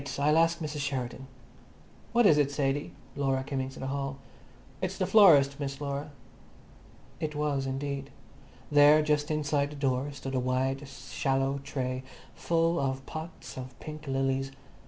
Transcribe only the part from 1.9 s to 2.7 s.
"What is it,